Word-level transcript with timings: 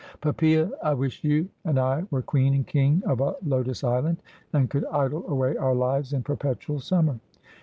Poppsea, 0.19 0.71
I 0.83 0.95
wish 0.95 1.23
you 1.23 1.47
and 1.63 1.77
I 1.77 2.05
were 2.09 2.23
queen 2.23 2.55
and 2.55 2.65
king 2.65 3.03
of 3.05 3.21
a 3.21 3.35
Lotos 3.45 3.83
Island, 3.83 4.17
and 4.51 4.67
could 4.67 4.83
idle 4.85 5.23
away 5.29 5.55
our 5.57 5.75
lives 5.75 6.11
in 6.11 6.23
perpetual 6.23 6.79
summer.' 6.79 7.19